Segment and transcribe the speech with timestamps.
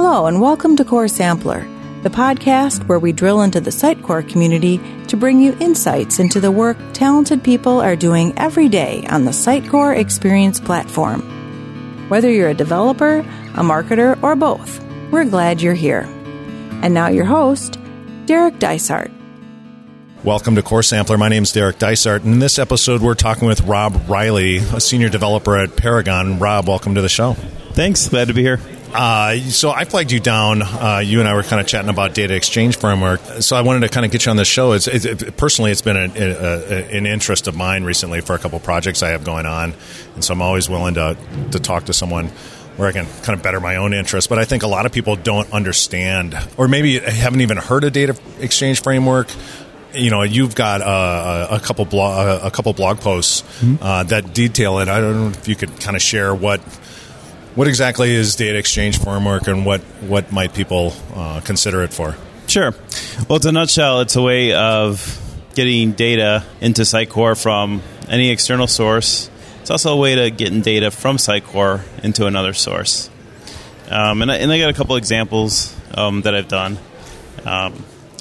[0.00, 1.66] Hello, and welcome to Core Sampler,
[2.04, 6.52] the podcast where we drill into the Sitecore community to bring you insights into the
[6.52, 11.20] work talented people are doing every day on the Sitecore Experience platform.
[12.08, 14.80] Whether you're a developer, a marketer, or both,
[15.10, 16.02] we're glad you're here.
[16.80, 17.76] And now your host,
[18.26, 19.10] Derek Dysart.
[20.22, 21.18] Welcome to Core Sampler.
[21.18, 22.22] My name is Derek Dysart.
[22.22, 26.38] And in this episode, we're talking with Rob Riley, a senior developer at Paragon.
[26.38, 27.32] Rob, welcome to the show.
[27.72, 28.08] Thanks.
[28.08, 28.60] Glad to be here.
[28.98, 30.60] Uh, so I flagged you down.
[30.60, 33.20] Uh, you and I were kind of chatting about data exchange framework.
[33.38, 34.72] So I wanted to kind of get you on the show.
[34.72, 38.58] It's, it, personally, it's been a, a, an interest of mine recently for a couple
[38.58, 39.74] projects I have going on,
[40.16, 41.16] and so I'm always willing to
[41.52, 42.26] to talk to someone
[42.76, 44.28] where I can kind of better my own interest.
[44.28, 47.92] But I think a lot of people don't understand, or maybe haven't even heard of
[47.92, 49.28] data exchange framework.
[49.94, 53.76] You know, you've got uh, a couple blog a couple blog posts mm-hmm.
[53.80, 54.88] uh, that detail it.
[54.88, 56.60] I don't know if you could kind of share what
[57.58, 62.14] what exactly is data exchange framework, and what what might people uh, consider it for?
[62.46, 62.72] Sure.
[63.28, 64.00] Well, it's a nutshell.
[64.00, 65.20] It's a way of
[65.56, 69.28] getting data into Sitecore from any external source.
[69.60, 73.10] It's also a way to getting data from Sitecore into another source.
[73.90, 76.78] Um, and, I, and I got a couple examples um, that I've done.
[77.44, 77.72] Um,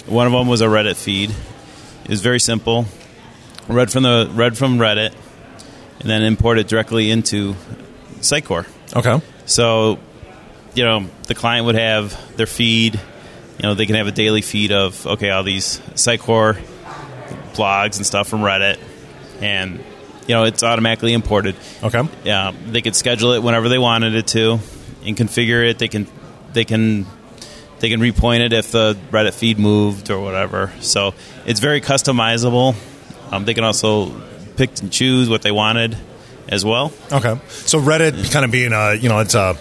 [0.07, 1.29] one of them was a Reddit feed.
[1.29, 2.87] It was very simple.
[3.67, 5.13] Read from the read from Reddit,
[5.99, 7.53] and then import it directly into
[8.21, 8.65] Sitecore.
[8.97, 9.21] Okay.
[9.45, 9.99] So,
[10.73, 12.95] you know, the client would have their feed.
[12.95, 16.59] You know, they can have a daily feed of okay, all these Sitecore
[17.53, 18.79] blogs and stuff from Reddit,
[19.39, 19.79] and
[20.27, 21.55] you know, it's automatically imported.
[21.83, 22.03] Okay.
[22.23, 24.59] Yeah, they could schedule it whenever they wanted it to,
[25.05, 25.79] and configure it.
[25.79, 26.07] They can,
[26.53, 27.05] they can,
[27.79, 30.73] they can repoint it if the Reddit feed moved or whatever.
[30.81, 31.13] So
[31.45, 32.75] it's very customizable.
[33.31, 34.11] Um, they can also
[34.55, 35.97] pick and choose what they wanted
[36.49, 36.91] as well.
[37.11, 39.57] Okay, so Reddit kind of being a you know it's a,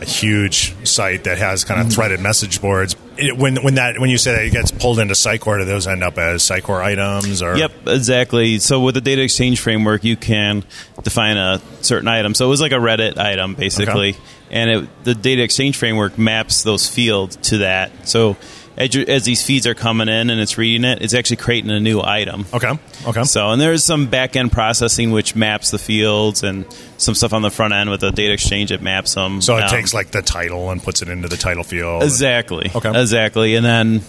[0.00, 1.94] a huge site that has kind of mm-hmm.
[1.94, 2.96] threaded message boards.
[3.16, 5.86] It, when when that when you say that it gets pulled into Sitecore, do those
[5.86, 7.42] end up as Sitecore items?
[7.42, 8.58] Or yep, exactly.
[8.58, 10.64] So with the data exchange framework, you can
[11.02, 12.34] define a certain item.
[12.34, 14.20] So it was like a Reddit item basically, okay.
[14.50, 18.08] and it, the data exchange framework maps those fields to that.
[18.08, 18.36] So
[18.76, 21.80] as, as, these feeds are coming in and it's reading it, it's actually creating a
[21.80, 22.44] new item.
[22.52, 22.78] Okay.
[23.06, 23.24] Okay.
[23.24, 26.66] So, and there's some back end processing which maps the fields and
[26.98, 29.40] some stuff on the front end with the data exchange that maps them.
[29.40, 32.02] So it um, takes like the title and puts it into the title field.
[32.02, 32.70] Exactly.
[32.74, 33.00] Okay.
[33.00, 33.54] Exactly.
[33.54, 34.02] And then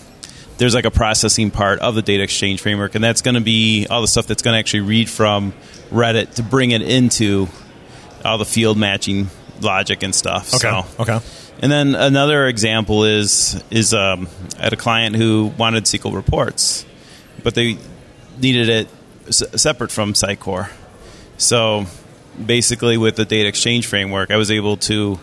[0.58, 3.88] there's like a processing part of the data exchange framework, and that's going to be
[3.90, 5.54] all the stuff that's going to actually read from
[5.92, 7.48] Reddit to bring it into
[8.26, 9.30] all the field matching
[9.62, 10.54] logic and stuff.
[10.54, 10.70] Okay.
[10.70, 11.20] So, okay.
[11.60, 14.28] And then another example is is um,
[14.60, 16.86] at a client who wanted SQL reports,
[17.44, 17.78] but they
[18.40, 18.88] needed it
[19.28, 20.70] s- separate from Sitecore.
[21.38, 21.86] So
[22.44, 25.20] basically, with the data exchange framework, I was able to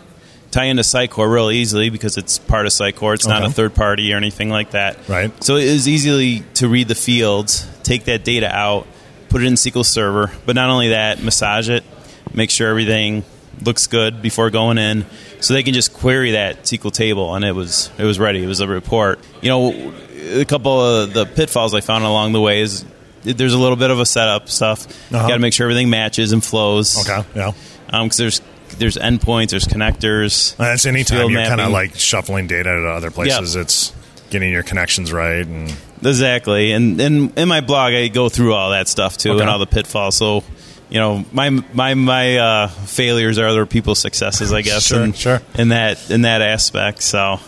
[0.51, 3.15] tie into Sitecore real easily because it's part of Sitecore.
[3.15, 3.39] It's okay.
[3.39, 5.09] not a third party or anything like that.
[5.09, 5.33] Right.
[5.43, 8.87] So it was easily to read the fields, take that data out,
[9.29, 11.85] put it in SQL Server, but not only that, massage it,
[12.33, 13.25] make sure everything
[13.63, 15.07] looks good before going in,
[15.41, 18.43] so they can just query that SQL table, and it was it was ready.
[18.43, 19.21] It was a report.
[19.41, 19.95] You know,
[20.41, 22.85] a couple of the pitfalls I found along the way is
[23.23, 24.87] there's a little bit of a setup stuff.
[25.13, 25.29] Uh-huh.
[25.29, 27.09] Got to make sure everything matches and flows.
[27.09, 27.53] Okay, yeah.
[27.87, 28.41] Because um, there's
[28.79, 30.57] there's endpoints, there's connectors.
[30.57, 33.55] That's anytime you're kind of like shuffling data to other places.
[33.55, 33.63] Yep.
[33.63, 33.93] It's
[34.31, 36.73] getting your connections right and exactly.
[36.73, 39.41] And, and in my blog, I go through all that stuff too okay.
[39.41, 40.17] and all the pitfalls.
[40.17, 40.43] So
[40.89, 44.87] you know my my my uh, failures are other people's successes, I guess.
[44.87, 45.41] sure, in, sure.
[45.57, 47.41] In that in that aspect, so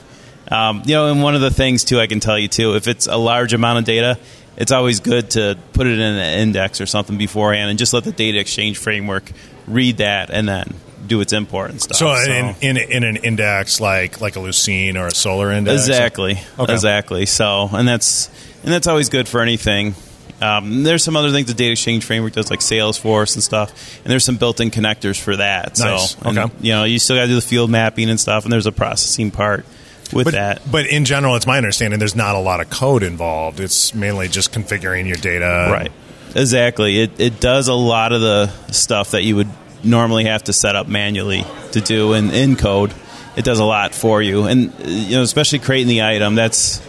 [0.49, 2.89] um, you know, and one of the things too, I can tell you too, if
[2.89, 4.19] it's a large amount of data,
[4.57, 8.05] it's always good to put it in an index or something beforehand, and just let
[8.05, 9.31] the data exchange framework
[9.67, 10.75] read that, and then
[11.07, 11.99] do its import and stuff.
[11.99, 12.31] So, so.
[12.31, 16.73] In, in, in an index like like a Lucene or a Solr index, exactly, okay.
[16.73, 17.27] exactly.
[17.27, 18.29] So, and that's
[18.63, 19.95] and that's always good for anything
[20.41, 24.11] um, there's some other things the data exchange framework does, like Salesforce and stuff, and
[24.11, 25.79] there's some built-in connectors for that.
[25.79, 26.17] Nice.
[26.17, 26.53] So, okay.
[26.61, 28.73] you know, you still got to do the field mapping and stuff, and there's a
[28.73, 29.65] processing part
[30.13, 30.63] with but, that.
[30.71, 33.61] But in general, it's my understanding there's not a lot of code involved.
[33.61, 35.69] It's mainly just configuring your data.
[35.71, 35.93] Right.
[36.35, 37.01] Exactly.
[37.01, 39.49] It it does a lot of the stuff that you would
[39.83, 42.93] normally have to set up manually to do in, in code.
[43.37, 46.35] It does a lot for you, and you know, especially creating the item.
[46.35, 46.83] That's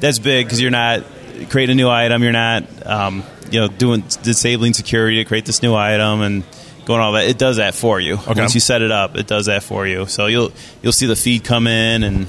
[0.00, 1.04] that's big because you're not
[1.46, 2.22] create a new item.
[2.22, 6.44] You're not, um, you know, doing disabling security to create this new item and
[6.84, 7.26] going all that.
[7.26, 8.14] It does that for you.
[8.14, 8.40] Okay.
[8.40, 10.06] Once you set it up, it does that for you.
[10.06, 10.52] So you'll
[10.82, 12.26] you'll see the feed come in, and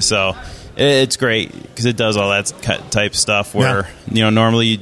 [0.00, 0.36] so
[0.76, 2.46] it's great because it does all that
[2.90, 3.54] type stuff.
[3.54, 4.14] Where yeah.
[4.14, 4.80] you know normally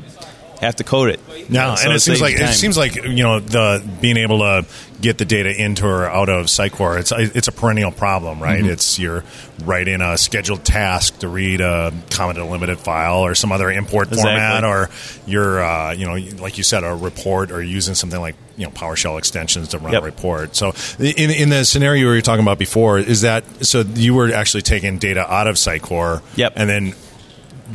[0.61, 1.21] have to code it.
[1.51, 4.39] Yeah, So and it seems like you it seems like you know the being able
[4.41, 4.67] to
[5.01, 6.99] get the data into or out of Sitecore.
[6.99, 8.61] It's it's a perennial problem, right?
[8.63, 8.71] Mm-hmm.
[8.71, 9.25] It's you're
[9.65, 14.31] writing a scheduled task to read a commented delimited file or some other import Exactly.
[14.33, 14.91] format, or
[15.27, 18.71] you're uh, you know like you said a report or using something like you know
[18.71, 20.03] PowerShell extensions to run Yep.
[20.03, 20.57] a report.
[20.57, 24.33] So in in the scenario we were talking about before, is that so you were
[24.33, 26.53] actually taking data out of Sitecore, Yep.
[26.57, 26.95] and then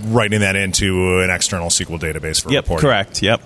[0.07, 2.87] writing that into an external SQL database for Yep, reporting.
[2.89, 3.21] correct.
[3.21, 3.41] Yep,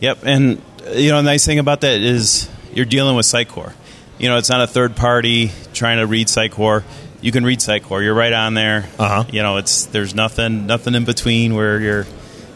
[0.00, 0.18] yep.
[0.24, 0.60] And
[0.94, 3.72] you know, the nice thing about that is you're dealing with Sitecore.
[4.18, 6.82] You know, it's not a third party trying to read Sitecore.
[7.20, 8.02] You can read Sitecore.
[8.02, 8.88] You're right on there.
[8.98, 9.24] Uh-huh.
[9.30, 12.06] You know, it's there's nothing nothing in between where you're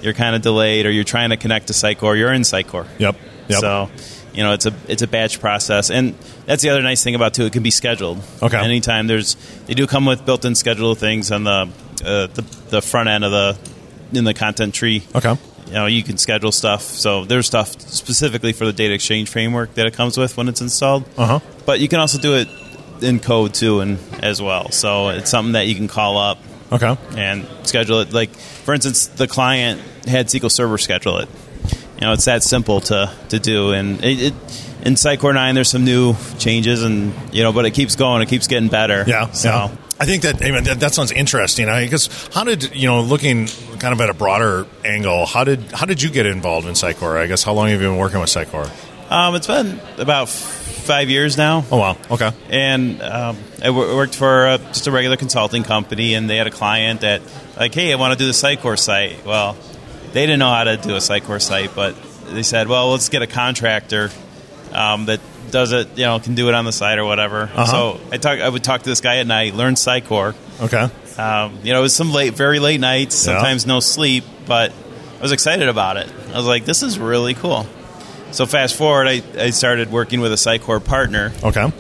[0.03, 2.17] you're kind of delayed or you're trying to connect to Sitecore.
[2.17, 2.87] You're in Sitecore.
[2.99, 3.17] Yep.
[3.49, 3.61] Yep.
[3.61, 3.91] So,
[4.35, 6.15] you know, it's a it's a batch process, and
[6.47, 7.45] that's the other nice thing about too.
[7.45, 8.21] It can be scheduled.
[8.43, 8.59] Okay.
[8.59, 9.37] Anytime there's
[9.67, 11.69] they do come with built-in schedule things on the
[12.07, 13.59] uh, the, the front end of the
[14.17, 15.03] in the content tree.
[15.15, 15.37] Okay.
[15.67, 16.83] You know, you can schedule stuff.
[16.83, 20.61] So there's stuff specifically for the data exchange framework that it comes with when it's
[20.61, 21.05] installed.
[21.19, 21.41] Uh-huh.
[21.67, 22.49] But you can also do it
[23.03, 24.71] in code too, and as well.
[24.71, 26.39] So it's something that you can call up
[26.73, 26.97] Okay.
[27.17, 28.13] and schedule it.
[28.13, 31.29] Like, for instance, the client had SQL Server schedule it.
[32.01, 33.73] You know, it's that simple to, to do.
[33.73, 34.35] And it, it,
[34.85, 38.23] in Sitecore 9, there's some new changes, and you know, but it keeps going.
[38.23, 39.05] It keeps getting better.
[39.07, 39.31] Yeah.
[39.33, 39.77] So yeah.
[39.99, 41.69] I think that, I mean, that that sounds interesting.
[41.69, 43.47] I guess how did you know looking
[43.79, 45.25] kind of at a broader angle?
[45.27, 47.17] How did how did you get involved in Sitecore?
[47.17, 48.71] I guess how long have you been working with Sitecore?
[49.11, 51.65] um, it's been about five years now.
[51.71, 51.97] Oh wow.
[52.11, 52.31] Okay.
[52.51, 56.47] and um, I w- worked for uh just a regular consulting company, and they had
[56.47, 57.23] a client that
[57.57, 59.25] like, hey, I want to do the Sitecore site.
[59.25, 59.57] Well,
[60.13, 61.95] they didn't know how to do a Sitecore site, but
[62.27, 64.11] they said, well, let's get a contractor
[64.73, 65.21] um, that
[65.51, 67.43] does it, you know, can do it on the side or whatever.
[67.43, 67.67] Uh-huh.
[67.67, 70.35] So I talk, I would talk to this guy at night, learn Sitecore.
[70.61, 70.89] Okay.
[71.21, 73.35] Um, you know, it was some late, very late nights, Yeah.
[73.35, 74.73] sometimes no sleep, but
[75.19, 76.11] I was excited about it.
[76.33, 77.67] I was like, this is really cool.
[78.33, 81.33] So fast forward, I, I started working with a Sitecore partner.
[81.43, 81.73] Okay.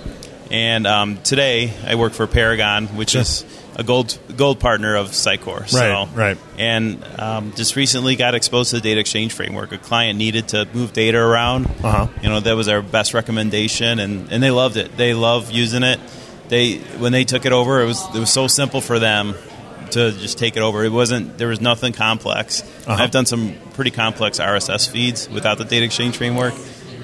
[0.50, 3.44] And um, today I work for Paragon, which is
[3.74, 5.68] a gold gold partner of Sitecore.
[5.68, 6.38] So, Right, right.
[6.58, 9.72] And um, just recently got exposed to the data exchange framework.
[9.72, 11.66] A client needed to move data around.
[11.66, 12.08] Uh-huh.
[12.22, 14.96] You know, that was our best recommendation, and, and they loved it.
[14.96, 16.00] They love using it.
[16.48, 19.34] They when they took it over, it was it was so simple for them
[19.90, 20.84] to just take it over.
[20.84, 22.62] It wasn't there was nothing complex.
[22.86, 23.02] Uh-huh.
[23.02, 26.54] I've done some pretty complex RSS feeds without the data exchange framework,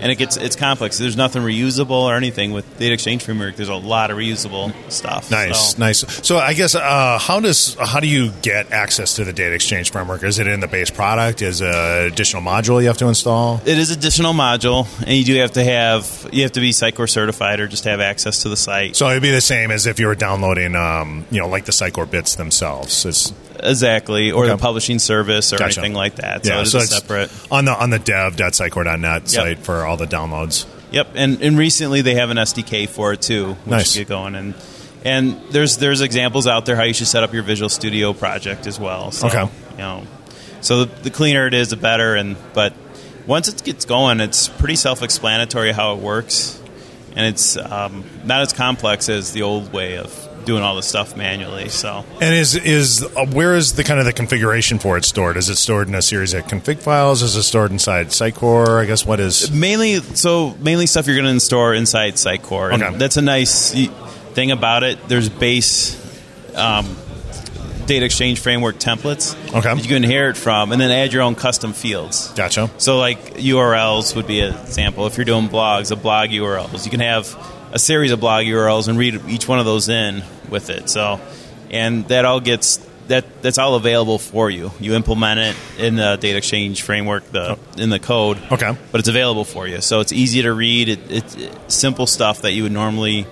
[0.03, 0.99] and it gets it's complex.
[0.99, 3.57] There's nothing reusable or anything with data exchange framework.
[3.57, 5.31] There's a lot of reusable stuff.
[5.31, 6.27] Nice, So- nice.
[6.27, 9.91] So I guess uh, how does how do you get access to the data exchange
[9.93, 10.23] framework?
[10.25, 11.41] Is it in the base product?
[11.43, 13.61] Is it an additional module you have to install?
[13.65, 17.09] It is additional module, and you do have to have you have to be Sitecore
[17.09, 18.97] certified or just have access to the site.
[18.97, 21.73] So it'd be the same as if you were downloading, um, you know, like the
[21.73, 23.07] Sitecore bits themselves.
[23.07, 23.33] It's,
[23.63, 24.53] Exactly, or Okay.
[24.53, 25.81] the publishing service or Gotcha.
[25.81, 26.45] anything like that.
[26.45, 27.31] So yeah, it is so separate.
[27.51, 29.29] on the on the dev.sitecore.net Yep.
[29.29, 30.67] site for all the downloads.
[30.91, 33.97] Yep, and, and recently they have an SDK for it too, which Nice.
[33.97, 34.55] you get going and
[35.05, 38.67] and there's there's examples out there how you should set up your Visual Studio project
[38.67, 39.11] as well.
[39.11, 39.43] So, Okay.
[39.73, 40.03] you know,
[40.61, 42.15] so the, the cleaner it is, the better.
[42.15, 42.73] And but
[43.27, 46.61] once it gets going, it's pretty self-explanatory how it works,
[47.17, 51.17] and it's um, not as complex as the old way of doing all the stuff
[51.17, 51.69] manually.
[51.69, 55.37] So And is is uh, where is the kind of the configuration for it stored?
[55.37, 57.23] Is it stored in a series of config files?
[57.23, 58.81] Is it stored inside Sitecore?
[58.81, 62.73] I guess what is mainly so mainly stuff you're going to store inside Sitecore.
[62.73, 62.97] And Okay.
[62.99, 63.73] that's a nice
[64.35, 64.99] thing about it.
[65.09, 65.97] There's base
[66.57, 66.97] um,
[67.87, 69.61] data exchange framework templates Okay.
[69.75, 72.29] that you can inherit from, and then add your own custom fields.
[72.37, 72.71] gotcha.
[72.79, 75.07] So, like URLs would be an example.
[75.07, 77.27] If you're doing blogs, a blog URLs, you can have
[77.73, 80.89] a series of blog URLs and read each one of those in with it.
[80.89, 81.21] So,
[81.71, 84.71] and that all gets that that's all available for you.
[84.79, 88.39] You implement it in the data exchange framework, the in the code.
[88.51, 88.77] Okay.
[88.91, 89.81] but it's available for you.
[89.81, 90.89] So it's easy to read.
[90.89, 91.37] It, it's
[91.75, 93.27] simple stuff that you would normally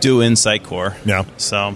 [0.00, 0.94] do in Sitecore.
[1.06, 1.24] Yeah.
[1.36, 1.74] So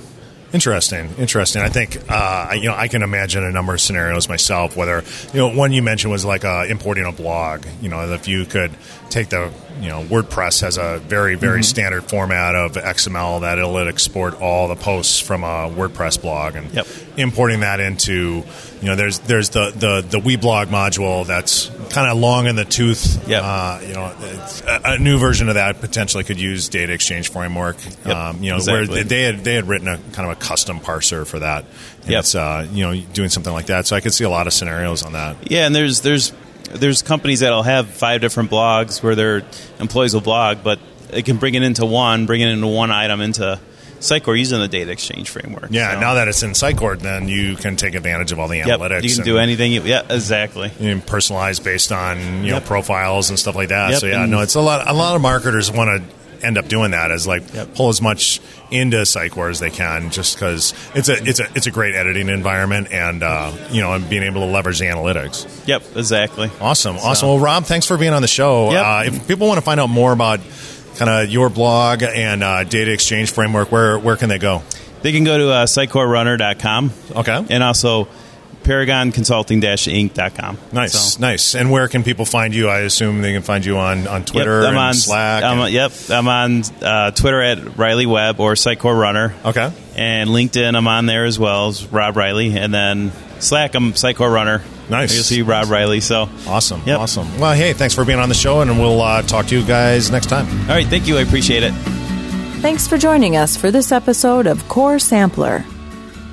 [0.52, 1.60] Interesting, interesting.
[1.62, 4.76] I think uh, you know I can imagine a number of scenarios myself.
[4.76, 7.66] Whether you know one you mentioned was like uh, importing a blog.
[7.82, 8.70] You know, if you could
[9.10, 13.76] take the you know WordPress has a very very standard format of XML that it'll
[13.78, 16.86] export all the posts from a WordPress blog and Yep.
[17.18, 18.42] importing that into
[18.80, 22.64] you know there's there's the the the WeBlog module that's kind of long in the
[22.64, 23.26] tooth.
[23.28, 23.42] Yep.
[23.44, 27.30] Uh, you know, it's a, a new version of that potentially could use data exchange
[27.30, 27.76] framework.
[28.06, 28.94] Yep, Um, you know, exactly.
[28.96, 31.64] where they had they had written a kind of a custom parser for that.
[32.02, 32.20] And Yep.
[32.20, 33.86] It's uh, you know doing something like that.
[33.86, 35.36] So I could see a lot of scenarios on that.
[35.50, 36.32] yeah, and there's there's
[36.72, 39.42] there's companies that'll have five different blogs where their
[39.80, 40.78] employees will blog, but
[41.12, 43.58] it can bring it into one, bring it into one item into
[44.00, 45.68] Sitecore using the data exchange framework.
[45.70, 48.58] Yeah, So- now that it's in Sitecore, then you can take advantage of all the
[48.58, 49.02] Yep, analytics.
[49.04, 49.72] you can do anything.
[49.72, 50.70] You, yeah, exactly.
[50.78, 53.90] you know, personalized based on you know profiles and stuff like that.
[53.92, 54.86] Yep, So yeah, no, it's a lot.
[54.88, 57.74] A lot of marketers want to end up doing that is like Yep.
[57.74, 58.40] pull as much
[58.70, 62.28] into Sitecore as they can, just because it's a it's a it's a great editing
[62.28, 65.66] environment, and uh, you know, and being able to leverage the analytics.
[65.66, 66.50] Yep, exactly.
[66.60, 67.28] Awesome, awesome.
[67.28, 68.70] Well, Rob, thanks for being on the show.
[68.72, 68.84] Yep.
[68.84, 70.40] Uh, if people want to find out more about
[70.96, 74.62] kind of your blog and uh, data exchange framework, where where can they go?
[75.00, 77.46] They can go to uh, sitecorerunner.com Okay.
[77.50, 78.08] and also
[78.68, 80.58] paragonconsulting-inc.com.
[80.72, 81.54] Nice, So- nice.
[81.54, 82.68] And where can people find you?
[82.68, 85.44] I assume they can find you on, on Twitter Yep, I'm and on Slack.
[85.44, 89.34] I'm and- yep, I'm on uh, Twitter at Riley Webb or Sitecore Runner.
[89.44, 89.72] Okay.
[89.96, 92.56] And LinkedIn, I'm on there as well as Rob Riley.
[92.56, 94.62] And then Slack, I'm Sitecore Runner.
[94.90, 95.14] Nice.
[95.14, 96.00] You'll see Rob Riley.
[96.00, 96.82] So, Awesome.
[96.86, 96.98] Yep.
[97.00, 97.38] Awesome.
[97.40, 100.10] Well, hey, thanks for being on the show, and we'll uh, talk to you guys
[100.10, 100.46] next time.
[100.62, 101.18] all right, thank you.
[101.18, 101.72] I appreciate it.
[102.62, 105.62] Thanks for joining us for this episode of Core Sampler.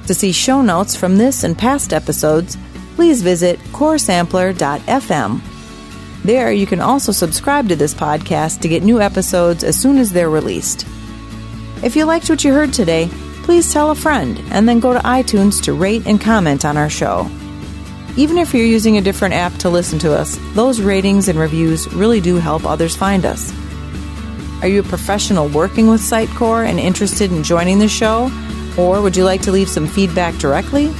[0.07, 2.57] To see show notes from this and past episodes,
[2.95, 5.41] please visit coresampler.fm.
[6.23, 10.11] There, you can also subscribe to this podcast to get new episodes as soon as
[10.11, 10.87] they're released.
[11.83, 13.09] If you liked what you heard today,
[13.43, 16.89] please tell a friend and then go to iTunes to rate and comment on our
[16.89, 17.29] show.
[18.17, 21.91] Even if you're using a different app to listen to us, those ratings and reviews
[21.93, 23.53] really do help others find us.
[24.61, 28.31] Are you a professional working with Sitecore and interested in joining the show?
[28.77, 30.93] Or would you like to leave some feedback directly?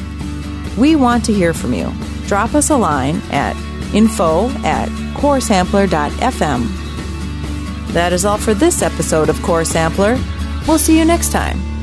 [0.78, 1.92] We want to hear from you.
[2.28, 3.56] Drop us a line at
[3.94, 6.68] info at coresampler.fm.
[7.94, 10.20] That is all for this episode of Core Sampler.
[10.68, 11.75] We'll see you next time.